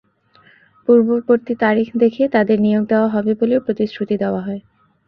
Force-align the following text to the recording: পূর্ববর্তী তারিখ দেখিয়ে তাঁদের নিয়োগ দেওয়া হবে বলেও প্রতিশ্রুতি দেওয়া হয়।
পূর্ববর্তী 0.87 1.53
তারিখ 1.63 1.87
দেখিয়ে 1.95 2.27
তাঁদের 2.29 2.57
নিয়োগ 2.59 2.83
দেওয়া 2.91 3.09
হবে 3.15 3.31
বলেও 3.41 3.59
প্রতিশ্রুতি 3.65 4.15
দেওয়া 4.23 4.41
হয়। 4.41 4.61